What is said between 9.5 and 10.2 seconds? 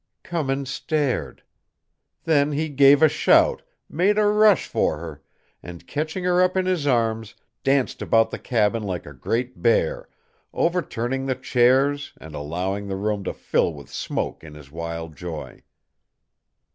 bear,